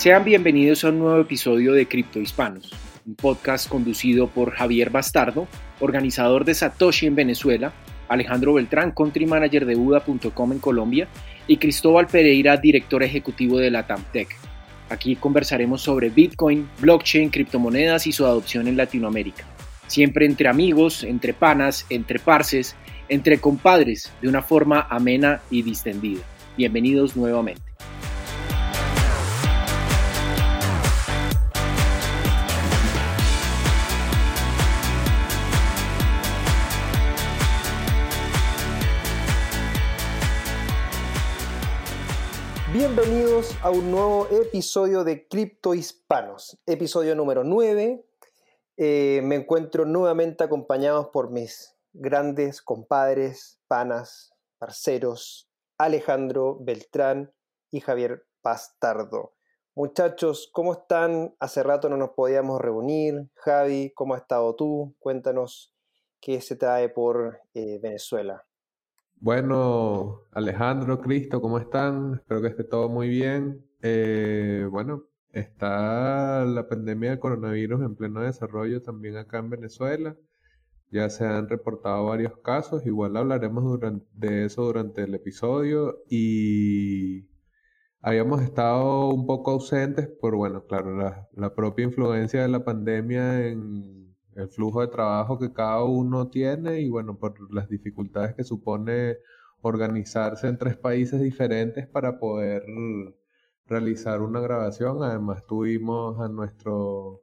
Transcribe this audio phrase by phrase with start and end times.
[0.00, 2.72] Sean bienvenidos a un nuevo episodio de Cripto Hispanos,
[3.04, 5.46] un podcast conducido por Javier Bastardo,
[5.78, 7.74] organizador de Satoshi en Venezuela,
[8.08, 11.06] Alejandro Beltrán, country manager de Buda.com en Colombia,
[11.46, 14.28] y Cristóbal Pereira, director ejecutivo de la TAMTEC.
[14.88, 19.44] Aquí conversaremos sobre Bitcoin, blockchain, criptomonedas y su adopción en Latinoamérica.
[19.86, 22.74] Siempre entre amigos, entre panas, entre parces,
[23.10, 26.22] entre compadres, de una forma amena y distendida.
[26.56, 27.69] Bienvenidos nuevamente.
[43.02, 48.04] Bienvenidos a un nuevo episodio de Cripto Hispanos, episodio número 9.
[48.76, 57.32] Eh, me encuentro nuevamente acompañados por mis grandes compadres, panas, parceros, Alejandro Beltrán
[57.70, 59.32] y Javier Pastardo.
[59.74, 61.34] Muchachos, ¿cómo están?
[61.40, 63.30] Hace rato no nos podíamos reunir.
[63.36, 64.94] Javi, ¿cómo has estado tú?
[64.98, 65.74] Cuéntanos
[66.20, 68.44] qué se trae por eh, Venezuela.
[69.20, 72.14] Bueno, Alejandro, Cristo, ¿cómo están?
[72.14, 73.66] Espero que esté todo muy bien.
[73.82, 80.16] Eh, bueno, está la pandemia del coronavirus en pleno desarrollo también acá en Venezuela.
[80.90, 83.78] Ya se han reportado varios casos, igual hablaremos
[84.14, 87.28] de eso durante el episodio y
[88.00, 93.48] habíamos estado un poco ausentes por, bueno, claro, la, la propia influencia de la pandemia
[93.48, 93.99] en
[94.34, 99.18] el flujo de trabajo que cada uno tiene y bueno, por las dificultades que supone
[99.62, 102.64] organizarse en tres países diferentes para poder
[103.66, 105.02] realizar una grabación.
[105.02, 107.22] Además tuvimos a nuestro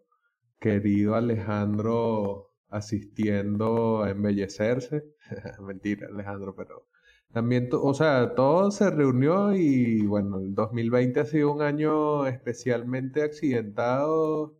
[0.60, 5.06] querido Alejandro asistiendo a embellecerse.
[5.62, 6.88] Mentira, Alejandro, pero
[7.34, 13.22] también, o sea, todo se reunió y bueno, el 2020 ha sido un año especialmente
[13.24, 14.56] accidentado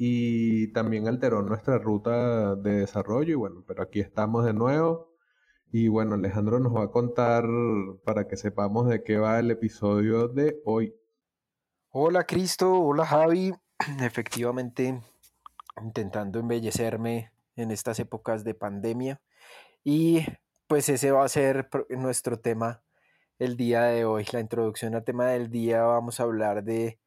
[0.00, 5.12] y también alteró nuestra ruta de desarrollo y bueno, pero aquí estamos de nuevo.
[5.72, 7.44] Y bueno, Alejandro nos va a contar
[8.04, 10.94] para que sepamos de qué va el episodio de hoy.
[11.90, 13.52] Hola Cristo, hola Javi,
[14.00, 15.02] efectivamente
[15.82, 19.20] intentando embellecerme en estas épocas de pandemia.
[19.82, 20.24] Y
[20.68, 22.84] pues ese va a ser nuestro tema
[23.40, 25.82] el día de hoy, la introducción al tema del día.
[25.82, 27.00] Vamos a hablar de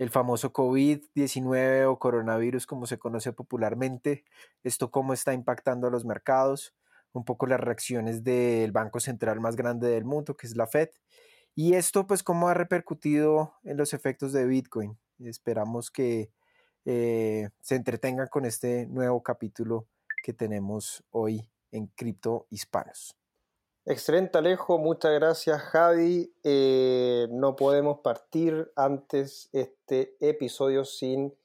[0.00, 4.24] el famoso COVID-19 o coronavirus como se conoce popularmente,
[4.64, 6.74] esto cómo está impactando a los mercados,
[7.12, 10.88] un poco las reacciones del banco central más grande del mundo, que es la Fed,
[11.54, 14.98] y esto pues cómo ha repercutido en los efectos de Bitcoin.
[15.18, 16.30] Esperamos que
[16.86, 19.86] eh, se entretengan con este nuevo capítulo
[20.22, 23.19] que tenemos hoy en Cripto Hispanos.
[23.90, 26.32] Excelente Alejo, muchas gracias Javi.
[26.44, 31.36] Eh, no podemos partir antes este episodio sin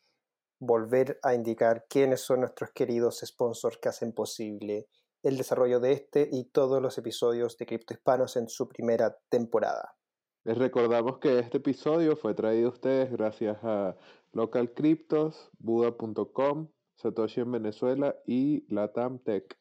[0.60, 4.88] volver a indicar quiénes son nuestros queridos sponsors que hacen posible
[5.24, 9.96] el desarrollo de este y todos los episodios de Cripto Hispanos en su primera temporada.
[10.44, 13.96] Les recordamos que este episodio fue traído a ustedes gracias a
[14.34, 19.58] Local Cryptos, Buda.com, Satoshi en Venezuela y Latam Tech.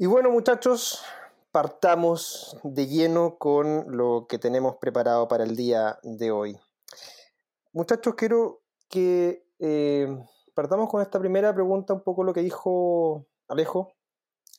[0.00, 1.04] Y bueno muchachos,
[1.50, 6.58] partamos de lleno con lo que tenemos preparado para el día de hoy.
[7.72, 10.08] Muchachos, quiero que eh,
[10.54, 13.92] partamos con esta primera pregunta, un poco lo que dijo Alejo.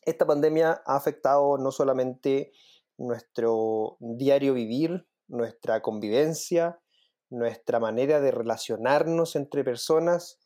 [0.05, 2.51] Esta pandemia ha afectado no solamente
[2.97, 6.79] nuestro diario vivir, nuestra convivencia,
[7.29, 10.39] nuestra manera de relacionarnos entre personas,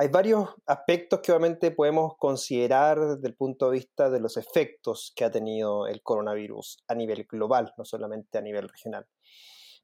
[0.00, 5.12] hay varios aspectos que obviamente podemos considerar desde el punto de vista de los efectos
[5.16, 9.08] que ha tenido el coronavirus a nivel global, no solamente a nivel regional.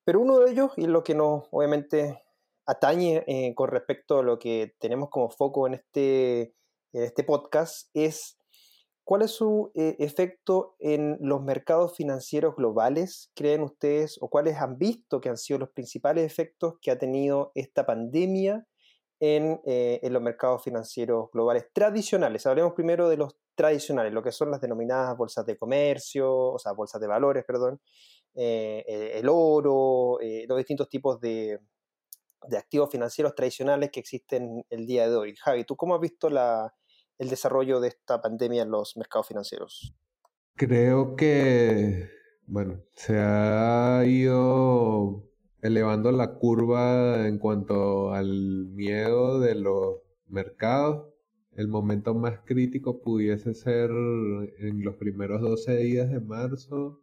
[0.05, 2.23] Pero uno de ellos, y lo que nos obviamente
[2.65, 6.55] atañe eh, con respecto a lo que tenemos como foco en este,
[6.93, 8.39] en este podcast, es
[9.03, 14.79] cuál es su eh, efecto en los mercados financieros globales, creen ustedes, o cuáles han
[14.79, 18.65] visto que han sido los principales efectos que ha tenido esta pandemia
[19.27, 22.45] eh, en, los mercados financieros globales tradicionales.
[22.45, 26.73] Hablemos primero de los tradicionales, lo que son las denominadas bolsas de comercio, o sea,
[26.73, 27.81] bolsas de valores, perdón,
[28.35, 31.59] eh, el oro, eh, los distintos tipos de,
[32.55, 35.35] activos financieros tradicionales que existen el día de hoy.
[35.37, 39.97] Javi, ¿tú cómo has visto el desarrollo de esta pandemia en los mercados financieros?
[40.55, 42.11] Creo que,
[42.47, 45.25] bueno, se ha ido
[45.65, 49.97] elevando la curva en cuanto al miedo de los
[50.29, 51.09] mercados.
[51.53, 57.01] El momento más crítico pudiese ser en los primeros 12 días de marzo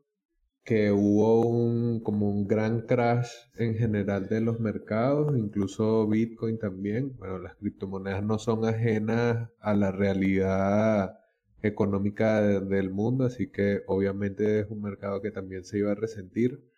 [0.63, 7.17] que hubo un, como un gran crash en general de los mercados, incluso Bitcoin también.
[7.17, 11.17] Bueno, las criptomonedas no son ajenas a la realidad
[11.63, 16.70] económica del mundo, así que obviamente es un mercado que también se iba a resentir.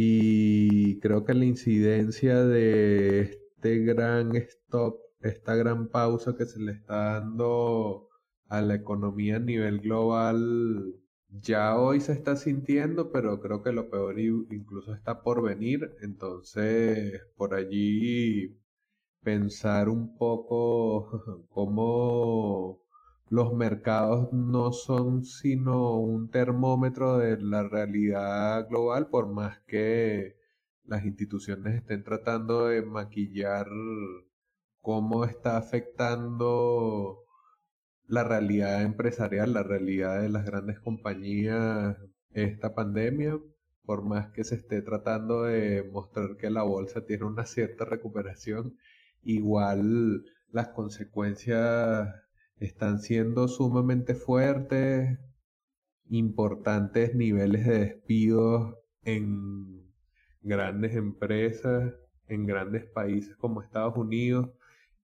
[0.00, 6.70] Y creo que la incidencia de este gran stop, esta gran pausa que se le
[6.70, 8.08] está dando
[8.46, 10.94] a la economía a nivel global,
[11.30, 15.90] ya hoy se está sintiendo, pero creo que lo peor incluso está por venir.
[16.00, 18.56] Entonces, por allí
[19.24, 22.84] pensar un poco cómo
[23.30, 30.36] los mercados no son sino un termómetro de la realidad global, por más que
[30.84, 33.66] las instituciones estén tratando de maquillar
[34.80, 37.24] cómo está afectando
[38.06, 41.96] la realidad empresarial, la realidad de las grandes compañías
[42.30, 43.38] esta pandemia,
[43.84, 48.78] por más que se esté tratando de mostrar que la bolsa tiene una cierta recuperación,
[49.22, 52.08] igual las consecuencias
[52.60, 55.18] están siendo sumamente fuertes,
[56.08, 59.92] importantes niveles de despidos en
[60.42, 61.94] grandes empresas,
[62.26, 64.50] en grandes países como Estados Unidos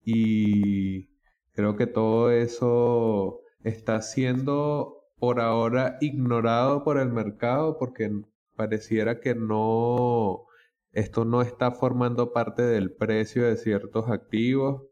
[0.05, 1.09] y
[1.53, 8.11] creo que todo eso está siendo por ahora ignorado por el mercado porque
[8.57, 10.47] pareciera que no
[10.93, 14.83] esto no está formando parte del precio de ciertos activos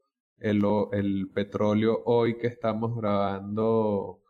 [0.42, 4.22] el, petróleo hoy que estamos grabando,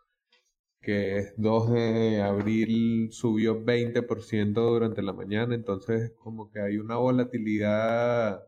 [0.81, 6.97] que es 2 de abril, subió 20% durante la mañana, entonces como que hay una
[6.97, 8.43] volatilidad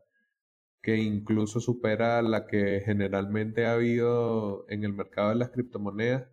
[0.82, 6.28] que incluso supera la que generalmente ha habido en el mercado de las criptomonedas,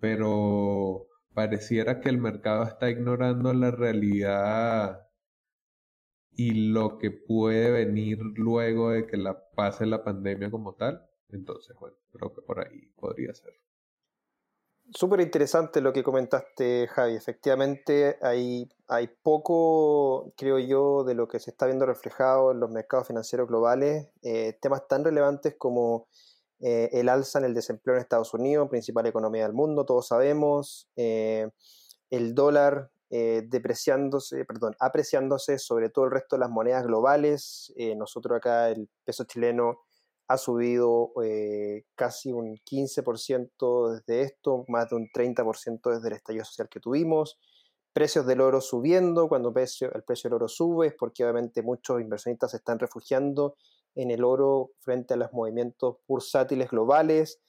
[0.00, 5.11] pero pareciera que el mercado está ignorando la realidad
[6.34, 11.06] y lo que puede venir luego de que la pase la pandemia como tal.
[11.28, 13.52] Entonces, bueno, creo que por ahí podría ser.
[14.94, 17.14] Súper interesante lo que comentaste, Javi.
[17.14, 22.70] Efectivamente, hay, hay poco, creo yo, de lo que se está viendo reflejado en los
[22.70, 24.08] mercados financieros globales.
[24.22, 26.08] Eh, temas tan relevantes como
[26.60, 30.88] eh, el alza en el desempleo en Estados Unidos, principal economía del mundo, todos sabemos.
[30.96, 31.48] Eh,
[32.10, 34.46] el dólar eh, depreciándose,
[34.80, 37.70] apreciándose sobre todo el resto de las monedas globales.
[37.76, 39.80] Eh, nosotros acá el peso chileno
[40.28, 46.46] ha subido eh, casi un 15% desde esto, más de un 30% desde el estallido
[46.46, 47.38] social que tuvimos.
[47.92, 49.90] Precios del oro subiendo, cuando el precio
[50.30, 53.56] del oro sube es porque obviamente muchos inversionistas se están refugiando
[53.94, 57.42] en el oro frente a los movimientos bursátiles globales.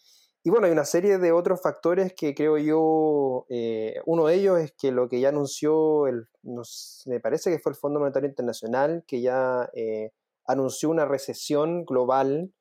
[0.46, 4.60] Y bueno, hay una serie de otros factores que creo yo, eh, uno de ellos
[4.60, 6.28] es que lo que ya anunció, el,
[7.06, 10.12] me parece que fue el Fondo Monetario Internacional, que ya eh,
[10.46, 12.52] anunció una recesión global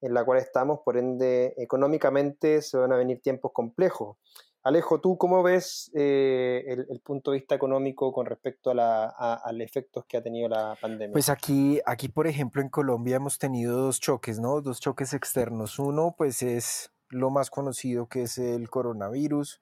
[0.00, 4.16] en la cual estamos, por ende, económicamente se van a venir tiempos complejos.
[4.62, 9.60] Alejo, ¿tú cómo ves eh, el, punto de vista económico con respecto a, la, los
[9.60, 11.12] efectos que ha tenido la pandemia?
[11.12, 14.60] Pues aquí, aquí, por ejemplo, en Colombia hemos tenido dos choques, ¿no?
[14.62, 15.78] Dos choques externos.
[15.78, 19.60] Uno, pues es lo más conocido que es el coronavirus.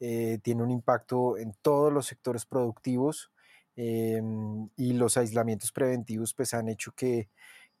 [0.00, 3.32] Eh, tiene un impacto en todos los sectores productivos
[3.76, 7.30] em, y los aislamientos preventivos pues han hecho que,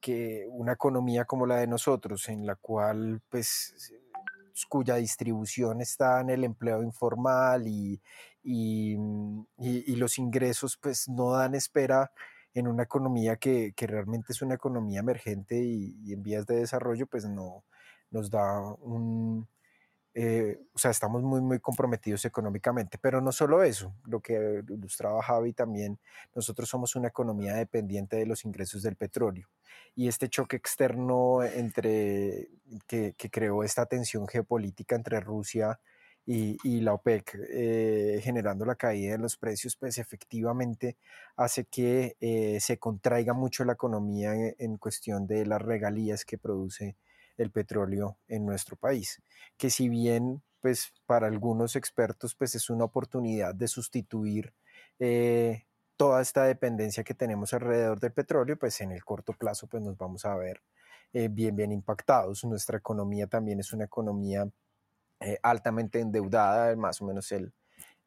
[0.00, 3.92] que, una economía como la de nosotros, en la cual pues
[4.68, 8.00] cuya distribución está en el empleo informal y,
[8.42, 8.96] y,
[9.58, 12.10] y, los ingresos pues no dan espera
[12.54, 17.06] en una economía que, que realmente es una economía emergente y, en vías de desarrollo,
[17.06, 17.64] pues no,
[18.16, 19.46] nos da un,
[20.14, 25.22] eh, o sea, estamos muy, muy comprometidos económicamente, pero no solo eso, lo que ilustraba
[25.22, 25.98] Javi también,
[26.34, 29.46] nosotros somos una economía dependiente de los ingresos del petróleo
[29.94, 32.48] y este choque externo entre,
[32.86, 35.78] que, creó esta tensión geopolítica entre Rusia
[36.24, 40.96] y, y la OPEC, eh, generando la caída de los precios, pues efectivamente
[41.36, 46.38] hace que eh, se contraiga mucho la economía en, en cuestión de las regalías que
[46.38, 46.96] produce
[47.36, 49.22] el petróleo en nuestro país,
[49.56, 54.52] que si bien pues para algunos expertos pues es una oportunidad de sustituir
[54.98, 55.64] eh,
[55.96, 59.96] toda esta dependencia que tenemos alrededor del petróleo, pues en el corto plazo pues nos
[59.96, 60.62] vamos a ver
[61.12, 62.44] eh, bien, bien impactados.
[62.44, 64.48] Nuestra economía también es una economía
[65.20, 67.52] eh, altamente endeudada, más o menos el,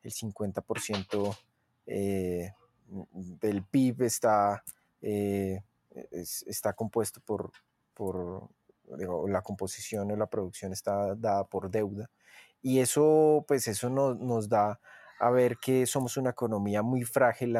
[0.03, 1.37] el 50%
[1.85, 4.63] del PIB está,
[5.01, 7.51] está compuesto por,
[7.93, 8.49] por
[9.27, 12.09] la composición o la producción está dada por deuda.
[12.61, 14.79] Y eso, pues eso nos da
[15.19, 17.57] a ver que somos una economía muy frágil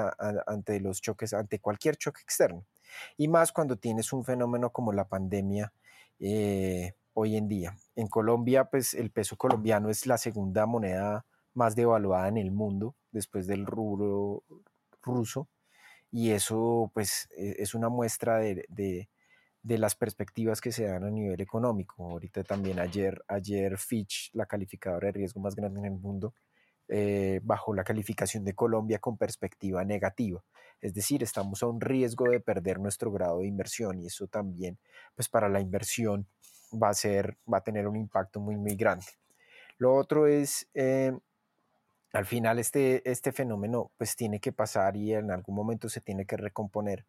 [0.48, 2.66] ante los choques, ante cualquier choque externo.
[3.18, 5.74] Y más cuando tienes un fenómeno como la pandemia
[6.20, 7.76] eh, hoy en día.
[7.96, 12.96] En Colombia, pues el peso colombiano es la segunda moneda más devaluada en el mundo
[13.12, 14.44] después del rubro
[15.02, 15.50] ruso
[16.12, 19.10] y eso pues e, es una muestra de, de,
[19.78, 22.10] las perspectivas que se dan a nivel económico.
[22.10, 26.34] Ahorita también ayer, ayer Fitch, la calificadora de riesgo más grande en el mundo,
[26.88, 30.44] eh, bajó la calificación de Colombia con perspectiva negativa.
[30.82, 34.78] Es decir, estamos a un riesgo de perder nuestro grado de inversión y eso también,
[35.16, 36.26] pues para la inversión
[36.72, 39.06] va a, ser, va a tener un impacto muy, muy grande.
[39.78, 41.12] Lo otro es eh,
[42.14, 46.26] al final este, este fenómeno pues tiene que pasar y en algún momento se tiene
[46.26, 47.06] que recomponer,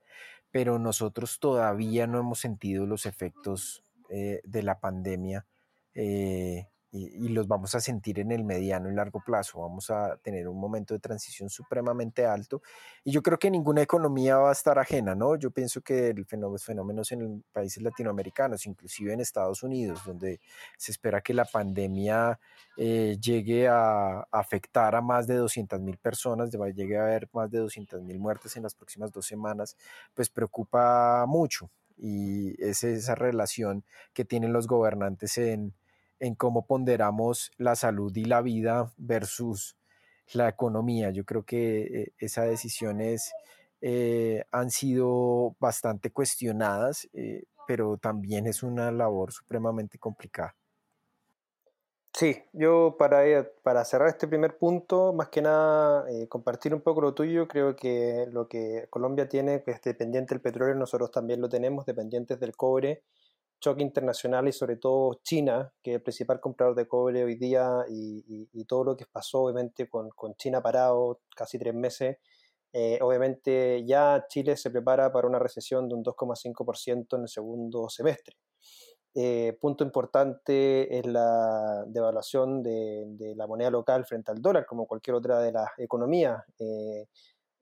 [0.51, 5.47] pero nosotros todavía no hemos sentido los efectos eh, de la pandemia
[5.95, 9.61] eh, y, los vamos a sentir en el mediano y largo plazo.
[9.61, 12.63] Vamos a tener un momento de transición supremamente alto
[13.05, 15.37] y yo creo que ninguna economía va a estar ajena, ¿no?
[15.37, 20.41] Yo pienso que el fenómenos, fenómenos en países latinoamericanos, inclusive en Estados Unidos, donde
[20.77, 22.41] se espera que la pandemia
[22.77, 27.59] eh, llegue a afectar a más de 200 mil personas, llegue a haber más de
[27.59, 29.77] 200 mil muertes en las próximas dos semanas,
[30.15, 35.75] pues preocupa mucho y es esa relación que tienen los gobernantes en
[36.21, 39.77] en cómo ponderamos la salud y la vida versus
[40.35, 41.11] la economía.
[41.11, 43.33] Yo creo que eh, esas decisiones
[43.81, 50.55] eh, han sido bastante cuestionadas, eh, pero también es una labor supremamente complicada.
[52.13, 57.15] Sí, yo para, para cerrar este primer punto, más que nada compartir un poco lo
[57.15, 61.49] tuyo, creo que lo que Colombia tiene, que es dependiente del petróleo, nosotros también lo
[61.49, 63.05] tenemos, dependientes del cobre,
[63.61, 67.85] choque internacional y sobre todo China, que es el principal comprador de cobre hoy día
[67.89, 72.19] y, todo lo que pasó obviamente con, China parado casi tres meses,
[72.73, 77.89] eh, obviamente ya Chile se prepara para una recesión de un 2,5% en el segundo
[77.89, 78.37] semestre.
[79.13, 85.17] Eh, punto importante es la devaluación de, la moneda local frente al dólar, como cualquier
[85.17, 86.43] otra de las economías.
[86.59, 87.07] Eh,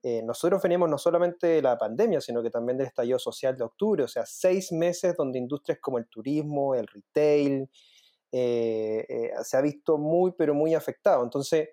[0.01, 3.65] eh, nosotros venimos no solamente de la pandemia, sino que también del estallido social de
[3.65, 7.69] octubre, o sea, seis meses donde industrias como el turismo, el retail,
[8.31, 11.23] eh, eh, se ha visto muy, pero muy afectado.
[11.23, 11.69] Entonces,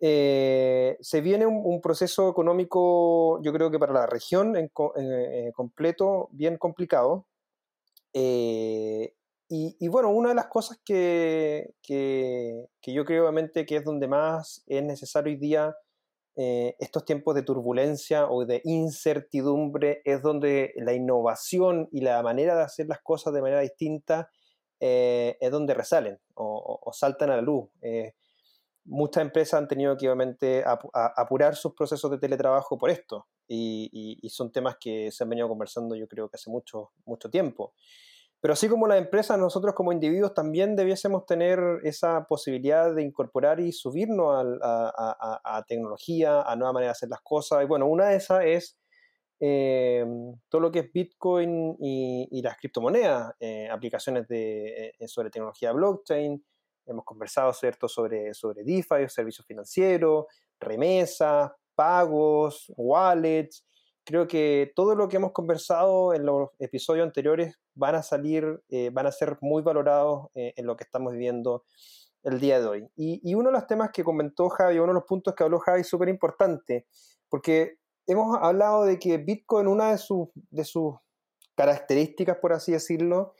[0.00, 4.68] se viene un, proceso económico, yo creo que para la región en,
[5.52, 7.26] completo, bien complicado.
[8.12, 14.08] Y, bueno, una de las cosas que, que, que yo creo obviamente que es donde
[14.08, 15.74] más es necesario hoy día
[16.40, 22.54] eh, estos tiempos de turbulencia o de incertidumbre es donde la innovación y la manera
[22.54, 24.30] de hacer las cosas de manera distinta
[24.78, 27.68] eh, es donde resalen o, saltan a la luz.
[27.82, 28.14] Eh,
[28.84, 30.62] muchas empresas han tenido que obviamente
[30.94, 35.48] apurar sus procesos de teletrabajo por esto y, y, son temas que se han venido
[35.48, 37.72] conversando yo creo que hace mucho, mucho tiempo.
[38.40, 43.58] Pero así como las empresas, nosotros como individuos también debiésemos tener esa posibilidad de incorporar
[43.58, 47.64] y subirnos a, tecnología, a nueva manera de hacer las cosas.
[47.64, 48.78] Y bueno, una de esas es
[49.40, 50.04] eh,
[50.48, 56.44] todo lo que es Bitcoin y, las criptomonedas, eh, aplicaciones de, eh, sobre tecnología blockchain.
[56.86, 60.26] Hemos conversado, ¿cierto?, sobre, sobre DeFi, servicios financieros,
[60.60, 63.64] remesas, pagos, wallets
[64.08, 68.90] creo que todo lo que hemos conversado en los episodios anteriores van a salir, eh,
[68.92, 71.64] van a ser muy valorados eh, en lo que estamos viviendo
[72.24, 72.88] el día de hoy.
[72.96, 75.84] Y, uno de los temas que comentó Javi, uno de los puntos que habló Javi
[75.84, 76.86] súper importante,
[77.28, 80.96] porque hemos hablado de que Bitcoin, una de sus, de sus
[81.54, 83.34] características, por así decirlo,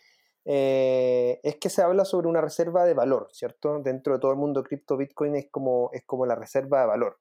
[0.44, 3.80] eh, es que se habla sobre una reserva de valor, ¿cierto?
[3.80, 7.18] Dentro de todo el mundo cripto, Bitcoin es como, es como la reserva de valor.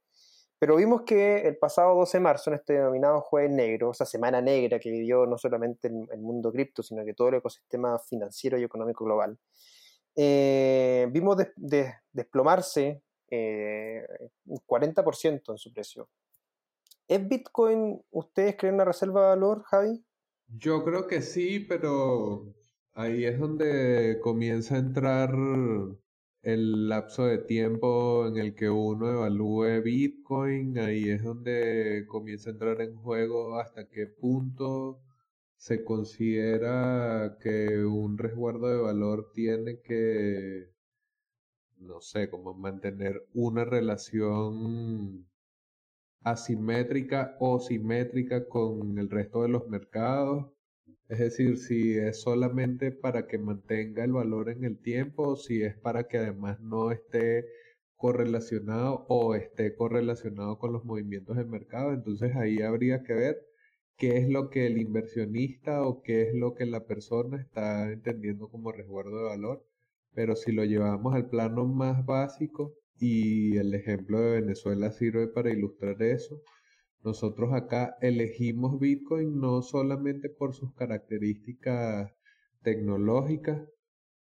[0.59, 4.41] Pero vimos que el pasado 12 de marzo, en este denominado jueves negro, esa semana
[4.41, 8.63] negra que vivió no solamente el, mundo cripto, sino que todo el ecosistema financiero y
[8.63, 9.37] económico global,
[10.15, 11.37] eh, vimos
[12.11, 14.07] desplomarse eh,
[14.45, 16.09] un 40% en su precio.
[17.07, 20.03] ¿Es Bitcoin, ustedes creen, una reserva de valor, Javi?
[20.47, 22.53] Yo creo que sí, pero
[22.93, 25.31] ahí es donde comienza a entrar
[26.47, 32.53] el lapso de tiempo en el que uno evalúe Bitcoin, ahí es donde comienza a
[32.53, 35.01] entrar en juego hasta qué punto
[35.57, 40.71] se considera que un resguardo de valor tiene que,
[41.79, 45.27] no sé, como mantener una relación
[46.21, 50.56] asimétrica o simétrica con el resto de los mercados
[51.09, 55.63] es decir, si es solamente para que mantenga el valor en el tiempo o si
[55.63, 57.45] es para que además no esté
[57.95, 61.93] correlacionado o esté correlacionado con los movimientos del mercado.
[61.93, 63.37] Entonces ahí habría que ver
[63.97, 68.49] qué es lo que el inversionista o qué es lo que la persona está entendiendo
[68.49, 69.65] como resguardo de valor.
[70.13, 75.51] Pero si lo llevamos al plano más básico y el ejemplo de Venezuela sirve para
[75.51, 76.41] ilustrar eso,
[77.03, 82.11] nosotros acá elegimos Bitcoin no solamente por sus características
[82.63, 83.61] tecnológicas,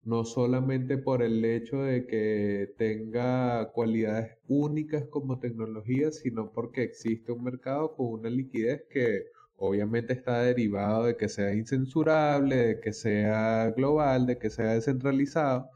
[0.02, 7.32] no solamente por el hecho de que tenga cualidades únicas como tecnología, sino porque existe
[7.32, 9.24] un mercado con una liquidez que
[9.56, 15.68] obviamente está derivado de que sea incensurable, de que sea global, de que sea descentralizado,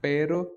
[0.00, 0.52] pero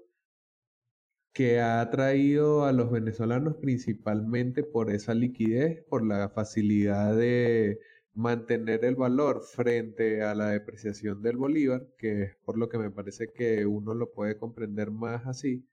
[1.39, 7.79] que ha atraído a los venezolanos principalmente por esa liquidez, por la facilidad de
[8.13, 12.91] mantener el valor frente a la depreciación del bolívar, que es por lo que me
[12.91, 15.65] parece que uno lo puede comprender más así,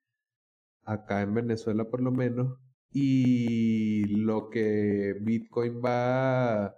[0.85, 2.61] acá en Venezuela por lo menos,
[2.93, 6.77] y lo que Bitcoin va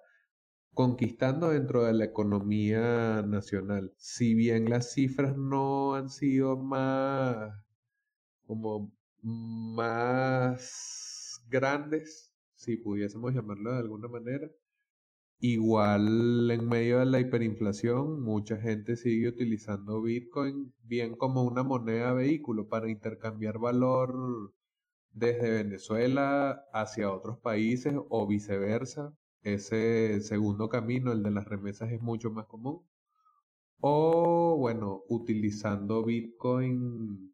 [0.72, 3.92] conquistando dentro de la economía nacional.
[3.98, 7.67] Si bien las cifras no han sido más
[8.48, 10.60] como más
[11.48, 14.50] grandes, si pudiésemos llamarlo de alguna manera,
[15.40, 22.12] Igual en medio de la hiperinflación, mucha gente sigue utilizando Bitcoin bien como una moneda
[22.12, 24.52] vehículo para intercambiar valor
[25.12, 29.14] desde Venezuela hacia otros países o viceversa.
[29.42, 32.82] Ese segundo camino, el de las remesas, es mucho más común.
[33.80, 37.32] O bueno, utilizando Bitcoin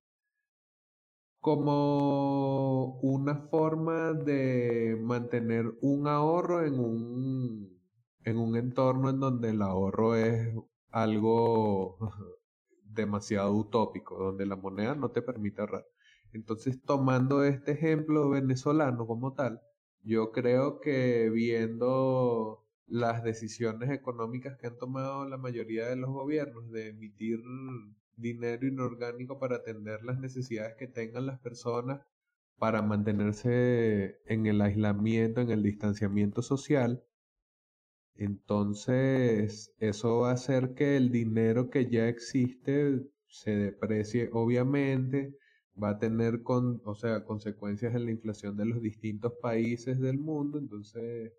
[1.45, 7.81] como una forma de mantener un ahorro en un
[8.25, 10.55] en un entorno en donde el ahorro es
[10.91, 11.99] algo
[12.83, 15.87] demasiado utópico, donde la moneda no te permite ahorrar.
[16.33, 19.61] Entonces, tomando este ejemplo venezolano como tal,
[20.03, 26.71] yo creo que viendo las decisiones económicas que han tomado la mayoría de los gobiernos
[26.71, 27.41] de emitir
[28.17, 32.01] dinero inorgánico para atender las necesidades que tengan las personas
[32.59, 37.05] para mantenerse en el aislamiento, en el distanciamiento social,
[38.17, 45.37] entonces, eso va a hacer que el dinero que ya existe se deprecie, obviamente,
[45.81, 50.19] va a tener con, o sea, consecuencias en la inflación de los distintos países del
[50.19, 50.59] mundo.
[50.59, 51.33] Entonces,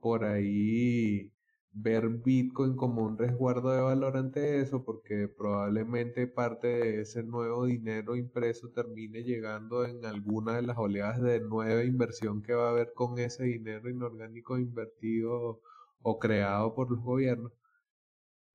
[0.00, 1.32] por ahí
[1.72, 7.66] ver Bitcoin como un resguardo de valor ante eso, porque probablemente parte de ese nuevo
[7.66, 12.70] dinero impreso termine llegando en alguna de las oleadas de nueva inversión que va a
[12.70, 15.60] haber con ese dinero inorgánico invertido
[16.02, 17.52] o creado por los gobiernos,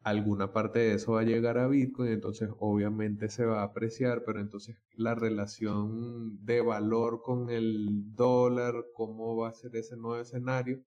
[0.04, 4.24] alguna parte de eso va a llegar a Bitcoin, entonces obviamente se va a apreciar,
[4.26, 10.22] pero entonces la relación de valor con el dólar, cómo va a ser ese nuevo
[10.22, 10.82] escenario,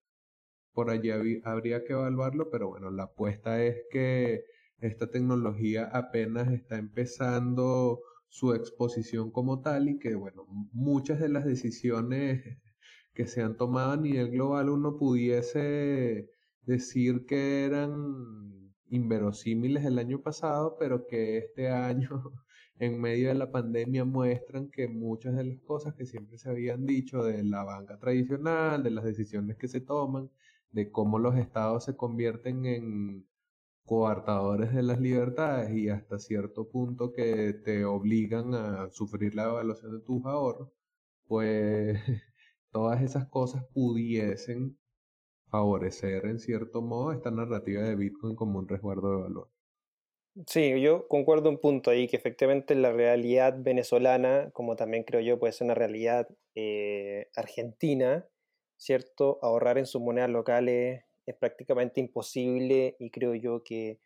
[0.72, 1.11] por allí
[1.44, 4.44] habría que evaluarlo, pero bueno, la apuesta es que
[4.78, 11.44] esta tecnología apenas está empezando su exposición como tal y que bueno, muchas de las
[11.44, 12.59] decisiones
[13.14, 16.30] que se han tomado a nivel global uno pudiese
[16.62, 22.09] decir que eran inverosímiles el año pasado, pero que este año,
[22.78, 26.87] en medio de la pandemia, muestran que muchas de las cosas que siempre se habían
[26.87, 30.30] dicho de la banca tradicional, de las decisiones que se toman,
[30.72, 33.28] de cómo los estados se convierten en
[33.85, 39.98] coartadores de las libertades y hasta cierto punto que te obligan a sufrir la evaluación
[39.98, 40.70] de tus ahorros,
[41.26, 41.98] pues
[42.70, 44.78] todas esas cosas pudiesen
[45.50, 49.50] favorecer en cierto modo esta narrativa de Bitcoin como un resguardo de valor.
[50.46, 55.40] Sí, yo concuerdo un punto ahí, que efectivamente la realidad venezolana, como también creo yo
[55.40, 58.26] puede ser una realidad eh, argentina,
[58.81, 59.38] ¿cierto?
[59.43, 64.01] Ahorrar en sus monedas locales es prácticamente imposible y creo yo que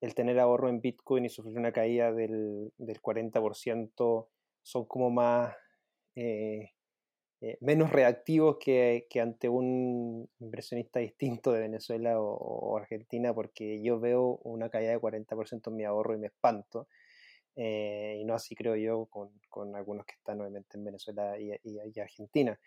[0.00, 4.28] el tener ahorro en Bitcoin y sufrir una caída del, del 40%
[4.62, 5.54] son como más
[6.16, 6.70] eh,
[7.42, 14.40] eh, menos reactivos que, ante un inversionista distinto de Venezuela o, Argentina, porque yo veo
[14.42, 16.88] una caída de 40% en mi ahorro y me espanto.
[17.56, 22.58] Eh, y no así creo yo con, algunos que están obviamente en Venezuela y, Argentina.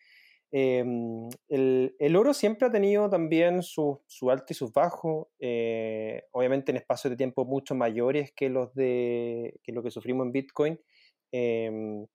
[0.52, 6.72] Em, el, oro siempre ha tenido también su, su alto y sus bajos, eh, obviamente
[6.72, 10.80] en espacios de tiempo mucho mayores que los de que lo que sufrimos en Bitcoin.
[11.32, 12.08] Em,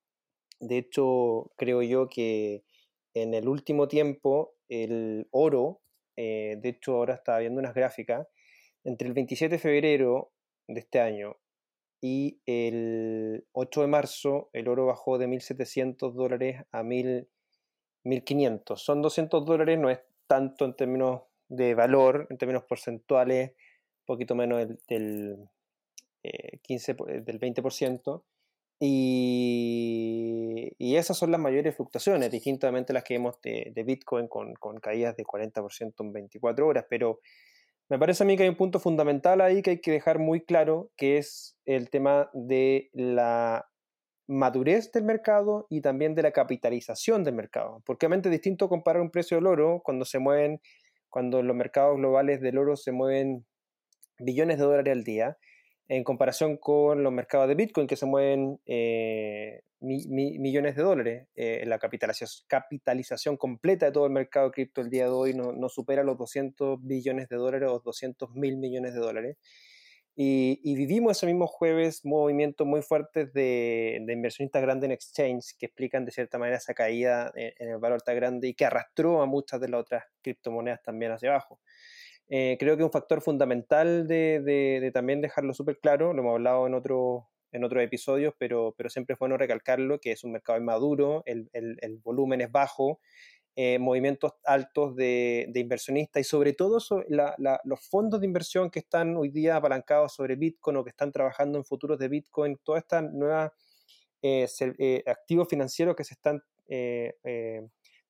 [0.60, 2.64] de hecho, creo yo que
[3.14, 5.82] en el último tiempo el oro,
[6.16, 8.26] eh, de hecho ahora estaba viendo unas gráficas,
[8.84, 10.32] entre el 27 de febrero
[10.68, 11.36] de este año
[12.00, 16.82] y el 8 de marzo el oro bajó de 1.700 dólares a
[18.04, 18.76] 1.500.
[18.76, 24.34] Son 200 dólares, no es tanto en términos de valor, en términos porcentuales, un poquito
[24.34, 25.48] menos del,
[26.62, 28.22] 15, eh, eh, del 20%.
[28.80, 34.78] Y, y, esas son las mayores fluctuaciones, distintamente las que vemos de, Bitcoin con, con,
[34.78, 36.84] caídas de 40% en 24 horas.
[36.90, 37.20] Pero
[37.88, 40.44] me parece a mí que hay un punto fundamental ahí que hay que dejar muy
[40.44, 43.70] claro, que es el tema de la
[44.26, 47.82] madurez del mercado y también de la capitalización del mercado.
[47.84, 50.60] Porque obviamente es distinto comparar un precio del oro cuando se mueven,
[51.08, 53.44] cuando los mercados globales del oro se mueven
[54.18, 55.36] billones de dólares al día,
[55.88, 61.28] en comparación con los mercados de Bitcoin que se mueven eh, millones de dólares.
[61.34, 65.52] Eh, la capitalización, capitalización completa de todo el mercado cripto el día de hoy no,
[65.52, 69.36] no supera los 200 billones de dólares o 200 mil millones de dólares.
[70.16, 75.66] Y, vivimos ese mismo jueves movimientos muy fuertes de, de, inversionistas grandes en exchange que
[75.66, 79.26] explican de cierta manera esa caída en, el valor tan grande y que arrastró a
[79.26, 81.60] muchas de las otras criptomonedas también hacia abajo.
[82.28, 86.66] Eh, creo que un factor fundamental de, de, también dejarlo súper claro, lo hemos hablado
[86.68, 90.58] en, otro, en otros episodios, pero, pero siempre es bueno recalcarlo, que es un mercado
[90.58, 93.00] inmaduro, el, el, el volumen es bajo,
[93.56, 96.78] eh, movimientos altos de, inversionistas y sobre todo
[97.64, 101.56] los fondos de inversión que están hoy día apalancados sobre Bitcoin o que están trabajando
[101.58, 103.52] en futuros de Bitcoin, todas estas nuevas
[104.22, 106.42] eh, eh, activos financieros que se están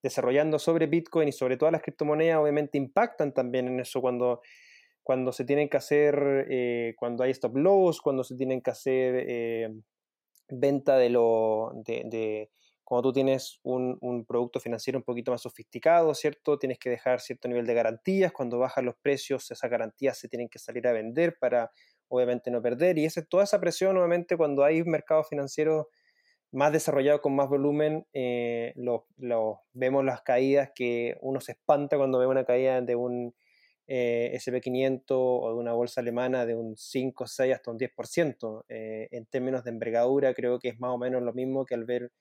[0.02, 4.40] desarrollando sobre Bitcoin y sobre todas las criptomonedas, obviamente impactan también en eso cuando,
[5.02, 9.74] cuando se tienen que hacer, cuando hay stop loss, cuando se tienen que hacer
[10.48, 12.48] venta de, lo, de
[12.84, 16.58] cuando tú tienes un, producto financiero un poquito más sofisticado, ¿cierto?
[16.58, 18.30] Tienes que dejar cierto nivel de garantías.
[18.30, 21.70] Cuando bajan los precios, esas garantías se tienen que salir a vender para,
[22.08, 22.98] obviamente, no perder.
[22.98, 25.86] Y ese, toda esa presión, obviamente, cuando hay mercados financieros
[26.52, 29.06] más desarrollados con más volumen, eh, lo,
[29.72, 33.34] vemos las caídas que uno se espanta cuando ve una caída de un
[33.86, 38.64] eh, SP500 o de una bolsa alemana de un 5, 6 hasta un 10%.
[38.68, 41.84] Eh, en términos de envergadura, creo que es más o menos lo mismo que al
[41.84, 42.12] ver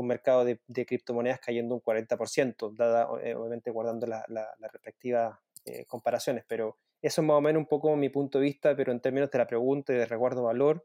[0.00, 5.84] un mercado de, criptomonedas cayendo un 40%, dada, eh, obviamente guardando las la, respectivas eh,
[5.86, 9.00] comparaciones, pero eso es más o menos un poco mi punto de vista, pero en
[9.00, 10.84] términos de la pregunta y de resguardo valor,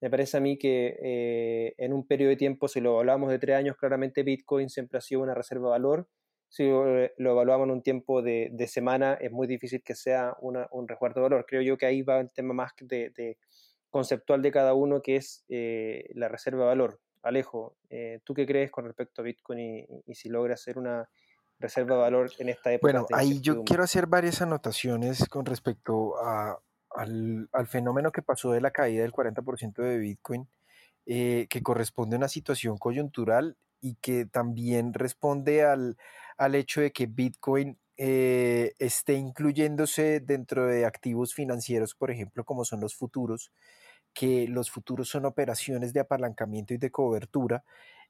[0.00, 3.38] me parece a mí que eh, en un periodo de tiempo, si lo hablamos de
[3.38, 6.08] tres años, claramente Bitcoin siempre ha sido una reserva de valor.
[6.48, 11.20] Si lo, evaluamos en un tiempo de, semana, es muy difícil que sea un resguardo
[11.20, 11.44] de valor.
[11.46, 13.36] Creo yo que ahí va el tema más de,
[13.90, 17.00] conceptual de cada uno, que es la reserva de valor.
[17.22, 21.08] Alejo, eh, ¿tú qué crees con respecto a Bitcoin y, si logra hacer una
[21.58, 22.92] reserva de valor en esta época?
[22.92, 28.70] Bueno, ahí yo quiero hacer varias anotaciones con respecto al, fenómeno que pasó de la
[28.70, 30.48] caída del 40% de Bitcoin,
[31.06, 35.96] eh, que corresponde a una situación coyuntural y que también responde al,
[36.54, 42.80] hecho de que Bitcoin eh, esté incluyéndose dentro de activos financieros, por ejemplo, como son
[42.80, 43.52] los futuros,
[44.12, 47.64] que los futuros son operaciones de apalancamiento y de cobertura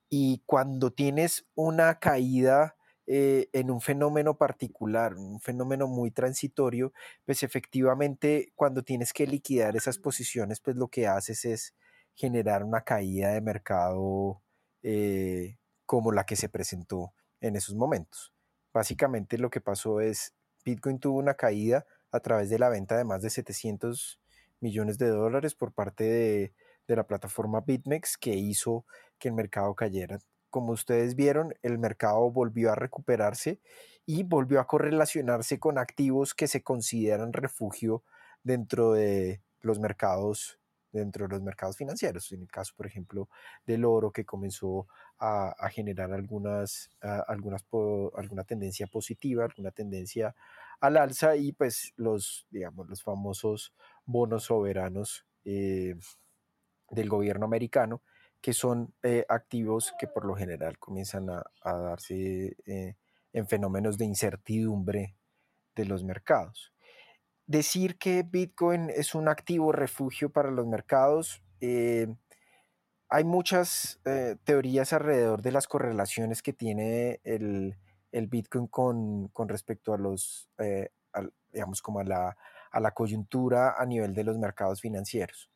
[0.09, 6.93] y cuando tienes una caída eh, en un fenómeno particular, un fenómeno muy transitorio,
[7.25, 11.75] pues efectivamente cuando tienes que liquidar esas posiciones, pues lo que haces es
[12.15, 14.43] generar una caída de mercado
[14.83, 18.33] eh, como la que se presentó en esos momentos.
[18.73, 20.35] Básicamente lo que pasó es,
[20.65, 24.21] Bitcoin tuvo una caída a través de la venta de más de 700
[24.61, 26.55] millones de dólares por parte de,
[26.87, 28.85] la plataforma BitMEX que hizo
[29.19, 30.19] que el mercado cayera.
[30.51, 33.61] Como ustedes vieron, el mercado volvió a recuperarse
[34.07, 38.03] y volvió a correlacionarse con activos que se consideran refugio
[38.43, 40.60] dentro de los mercados
[40.93, 42.31] dentro de los mercados financieros.
[42.33, 43.29] En el caso, por ejemplo,
[43.67, 44.87] del oro que comenzó
[45.19, 47.65] a, generar algunas, algunas
[48.17, 50.35] alguna tendencia positiva, alguna tendencia
[50.81, 53.75] al alza y pues los, digamos, los famosos
[54.07, 55.95] bonos soberanos eh,
[56.91, 58.03] del gobierno americano,
[58.41, 62.97] que son eh, activos que por lo general comienzan a, darse eh,
[63.33, 65.15] en fenómenos de incertidumbre
[65.77, 66.73] de los mercados.
[67.51, 74.01] Decir que Bitcoin es un activo refugio para los mercados, hay muchas
[74.45, 77.77] teorías alrededor de las correlaciones que tiene el,
[78.13, 80.49] el Bitcoin con, con, respecto a los,
[81.53, 82.37] digamos, como a la
[82.71, 85.51] a la coyuntura a nivel de los mercados financieros.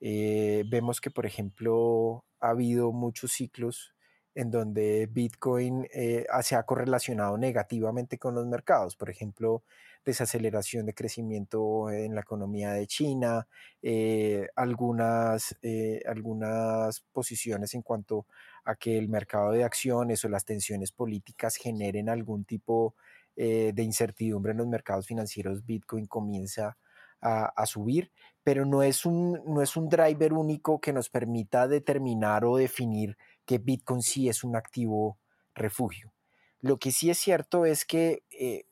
[0.00, 3.94] Eh, vemos que, por ejemplo, ha habido muchos ciclos
[4.34, 8.94] en donde Bitcoin eh, se ha correlacionado negativamente con los mercados.
[8.96, 9.64] Por ejemplo,
[10.04, 13.46] desaceleración de crecimiento en la economía de China,
[13.82, 18.26] eh, algunas, eh, algunas posiciones en cuanto
[18.64, 22.94] a que el mercado de acciones o las tensiones políticas generen algún tipo
[23.36, 26.76] de incertidumbre en los mercados financieros, Bitcoin comienza
[27.20, 28.10] a, subir,
[28.42, 33.16] pero no es, un, no es un driver único que nos permita determinar o definir
[33.44, 35.18] que Bitcoin sí es un activo
[35.54, 36.12] refugio.
[36.60, 38.66] Lo que sí es cierto es que eh,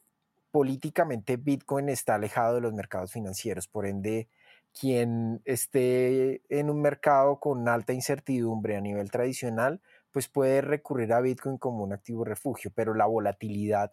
[0.56, 4.26] políticamente Bitcoin está alejado de los mercados financieros, por ende,
[4.72, 11.20] quien esté en un mercado con alta incertidumbre a nivel tradicional, pues puede recurrir a
[11.20, 13.92] Bitcoin como un activo refugio, pero la volatilidad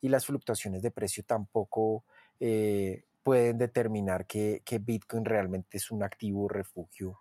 [0.00, 2.04] y las fluctuaciones de precio tampoco
[2.38, 7.18] eh, pueden determinar que, Bitcoin realmente es un activo refugio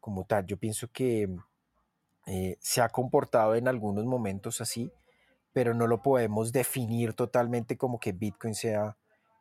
[0.00, 0.44] como tal.
[0.44, 1.28] Yo pienso que
[2.26, 4.90] eh, se ha comportado en algunos momentos así,
[5.54, 8.98] pero no lo podemos definir totalmente como que Bitcoin sea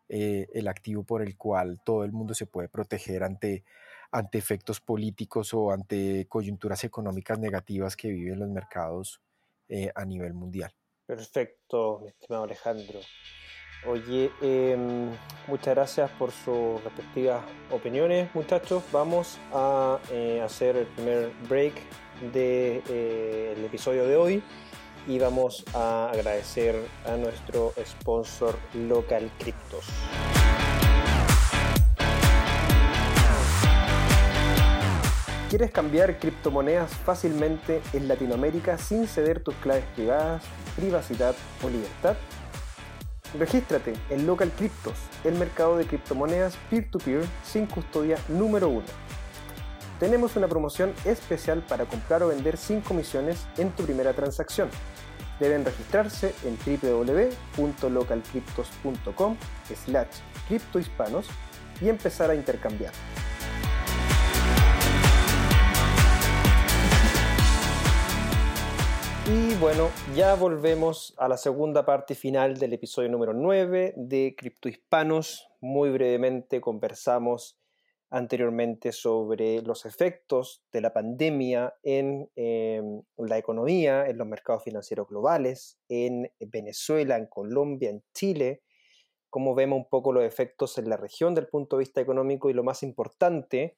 [0.08, 3.66] eh, el activo por el cual todo el mundo se puede proteger ante,
[4.12, 9.22] ante efectos políticos o ante coyunturas económicas negativas que viven los mercados
[9.68, 10.72] eh, a nivel mundial.
[11.08, 13.00] Perfecto, mi estimado Alejandro.
[13.88, 15.10] Oye, em,
[15.48, 18.84] muchas gracias por sus respectivas opiniones, muchachos.
[18.92, 21.74] Vamos a eh, hacer el primer break
[22.22, 24.44] del de, eh, episodio de hoy
[25.08, 29.86] y vamos a agradecer a nuestro sponsor Local Cryptos.
[35.50, 40.44] ¿Quieres cambiar criptomonedas fácilmente en Latinoamérica sin ceder tus claves privadas,
[40.76, 42.16] privacidad o libertad?
[43.38, 48.86] Regístrate en Local Cryptos, el mercado de criptomonedas peer-to-peer sin custodia número uno.
[50.00, 54.70] Tenemos una promoción especial para comprar o vender sin comisiones en tu primera transacción.
[55.44, 56.58] Deben registrarse en
[57.58, 59.36] www.localcryptos.com
[59.76, 60.08] slash
[60.48, 61.28] criptohispanos
[61.82, 62.94] y empezar a intercambiar.
[69.30, 75.50] Y bueno, ya volvemos a la segunda parte final del episodio número 9 de Criptohispanos.
[75.60, 77.60] Muy brevemente conversamos
[78.14, 85.08] anteriormente sobre los efectos de la pandemia en em, la economía, en los mercados financieros
[85.08, 88.62] globales, en Venezuela, en Colombia, en Chile,
[89.32, 92.54] cómo vemos un poco los efectos en la región del punto de vista económico y
[92.54, 93.78] lo más importante,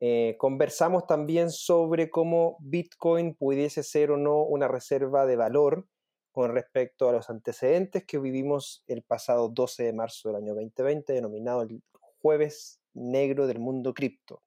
[0.00, 5.86] eh, conversamos también sobre cómo Bitcoin pudiese ser o no una reserva de valor
[6.32, 11.12] con respecto a los antecedentes que vivimos el pasado 12 de marzo del año 2020,
[11.12, 11.82] denominado el
[12.22, 14.42] jueves negro del mundo cripto.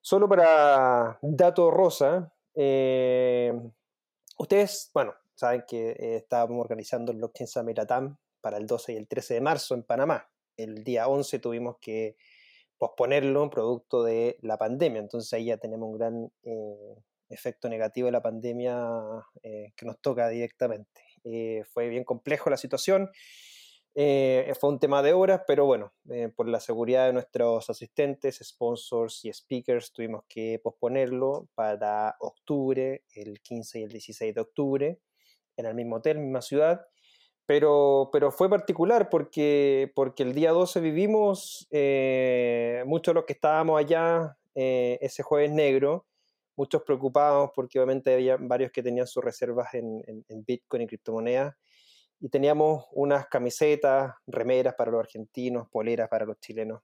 [0.00, 3.52] Solo para dato rosa, eh,
[4.38, 7.78] ustedes, bueno, saben que eh, estábamos organizando el Blockchain Summit
[8.40, 10.28] para el 12 y el 13 de marzo en Panamá.
[10.56, 12.16] El día 11 tuvimos que
[12.78, 15.00] posponerlo producto de la pandemia.
[15.00, 16.96] Entonces ahí ya tenemos un gran eh,
[17.28, 18.88] efecto negativo de la pandemia
[19.42, 21.02] eh, que nos toca directamente.
[21.72, 23.10] Fue bien complejo la situación.
[24.60, 25.92] Fue un tema de horas, pero bueno,
[26.36, 33.40] por la seguridad de nuestros asistentes, sponsors y speakers, tuvimos que posponerlo para octubre, el
[33.40, 35.00] 15 y el 16 de octubre,
[35.56, 36.86] en el mismo hotel, misma ciudad.
[37.48, 43.32] Pero, pero fue particular porque, porque el día 12 vivimos, eh, muchos de los que
[43.32, 46.06] estábamos allá eh, ese jueves negro,
[46.56, 50.02] muchos preocupados porque obviamente había varios que tenían sus reservas en,
[50.46, 51.54] Bitcoin y criptomonedas.
[52.20, 56.82] Y teníamos unas camisetas, remeras para los argentinos, poleras para los chilenos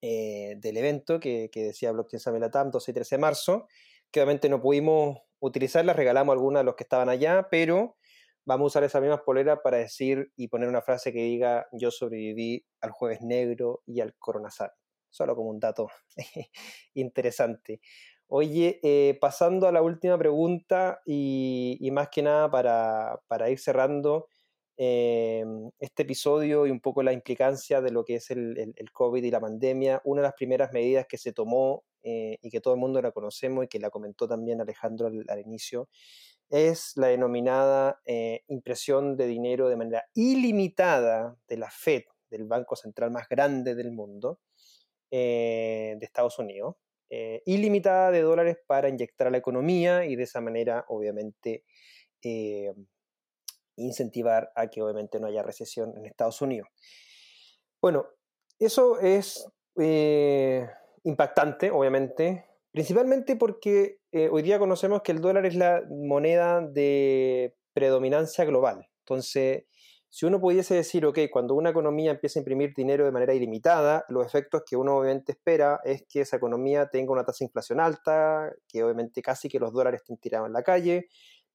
[0.00, 3.68] eh, del evento que, decía Blockchain Samelatam 12 y 13 de marzo,
[4.10, 7.96] que obviamente no pudimos utilizarlas, regalamos algunas a los que estaban allá, pero
[8.44, 11.90] vamos a usar esa misma polera para decir y poner una frase que diga yo
[11.90, 14.72] sobreviví al jueves negro y al coronazar.
[15.10, 15.88] Solo como un dato
[16.94, 17.80] interesante.
[18.26, 24.28] Oye, eh, pasando a la última pregunta y, más que nada para, ir cerrando
[24.76, 25.44] eh,
[25.78, 29.40] este episodio y un poco la implicancia de lo que es el, COVID y la
[29.40, 33.00] pandemia, una de las primeras medidas que se tomó eh, y que todo el mundo
[33.00, 35.88] la conocemos y que la comentó también Alejandro al inicio,
[36.50, 42.76] es la denominada eh, impresión de dinero de manera ilimitada de la Fed, del banco
[42.76, 44.40] central más grande del mundo,
[45.10, 46.76] eh, de Estados Unidos,
[47.10, 51.64] eh, ilimitada de dólares para inyectar a la economía y de esa manera, obviamente,
[53.76, 56.68] incentivar a que obviamente no haya recesión en Estados Unidos.
[57.80, 58.06] Bueno,
[58.58, 59.46] eso es
[61.04, 67.54] impactante, obviamente, Principalmente porque eh, hoy día conocemos que el dólar es la moneda de
[67.72, 68.88] predominancia global.
[69.02, 69.66] Entonces,
[70.10, 74.04] si uno pudiese decir, ok, cuando una economía empieza a imprimir dinero de manera ilimitada,
[74.08, 77.78] los efectos que uno obviamente espera es que esa economía tenga una tasa de inflación
[77.78, 81.06] alta, que obviamente casi que los dólares estén tirados en la calle,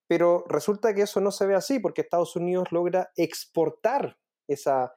[0.10, 4.18] pero resulta que eso no se ve así porque Estados Unidos logra exportar
[4.48, 4.96] esa,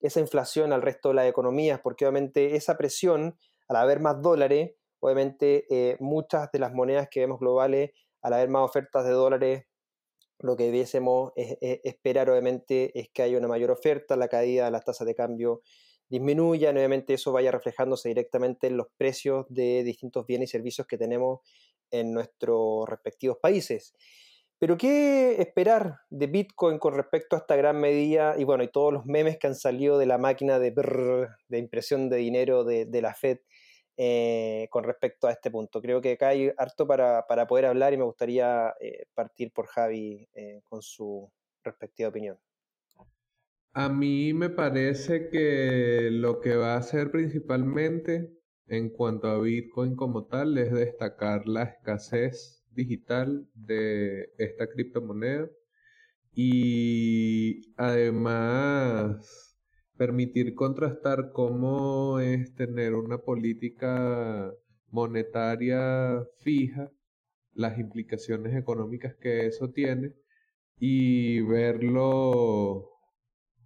[0.00, 4.72] esa inflación al resto de las economías, porque obviamente esa presión, al haber más dólares,
[5.00, 7.90] obviamente eh, muchas de las monedas que vemos globales,
[8.22, 9.66] al haber más ofertas de dólares,
[10.38, 14.84] lo que debiésemos esperar obviamente es que haya una mayor oferta, la caída de las
[14.84, 15.60] tasas de cambio
[16.08, 20.96] disminuya, obviamente eso vaya reflejándose directamente en los precios de distintos bienes y servicios que
[20.96, 21.40] tenemos
[21.90, 23.94] en nuestros respectivos países.
[24.58, 28.92] Pero ¿qué esperar de Bitcoin con respecto a esta gran medida y bueno, y todos
[28.92, 30.70] los memes que han salido de la máquina de,
[31.48, 33.38] de impresión de dinero de, de la Fed
[33.96, 35.80] eh, con respecto a este punto.
[35.80, 39.66] Creo que acá hay harto para, para poder hablar y me gustaría eh, partir por
[39.66, 41.30] Javi eh, con su
[41.62, 42.36] respectiva opinión.
[43.72, 48.32] A mí me parece que lo que va a hacer principalmente
[48.66, 55.48] en cuanto a Bitcoin como tal es destacar la escasez digital de esta criptomoneda
[56.34, 59.56] y además
[59.96, 64.52] permitir contrastar cómo es tener una política
[64.90, 66.90] monetaria fija,
[67.52, 70.12] las implicaciones económicas que eso tiene
[70.78, 72.90] y verlo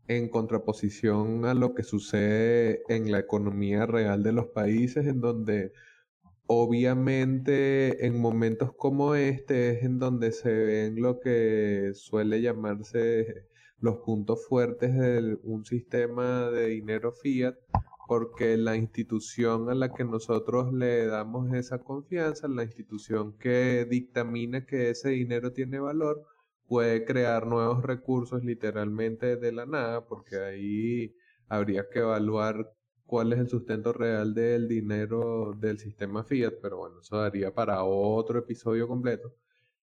[0.09, 5.73] en contraposición a lo que sucede en la economía real de los países en donde
[6.49, 13.47] obviamente en momentos como este es en donde se ven lo que suele llamarse
[13.81, 17.55] los puntos fuertes de un sistema de dinero fiat,
[18.09, 24.65] porque la institución a la que nosotros le damos esa confianza, la institución que dictamina
[24.65, 26.25] que ese dinero tiene valor,
[26.67, 31.15] puede crear nuevos recursos literalmente de la nada, porque ahí
[31.47, 32.73] habría que evaluar
[33.09, 37.83] cuál es el sustento real del dinero del sistema fiat, pero bueno, eso daría para
[37.85, 39.35] otro episodio completo.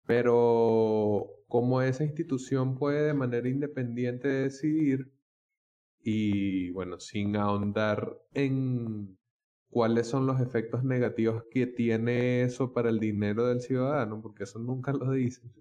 [0.05, 5.11] Pero como esa institución puede de manera independiente decidir
[6.03, 9.17] y bueno, sin ahondar en
[9.69, 14.59] cuáles son los efectos negativos que tiene eso para el dinero del ciudadano, porque eso
[14.59, 15.51] nunca lo dicen.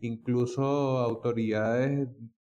[0.00, 0.64] Incluso
[0.98, 2.08] autoridades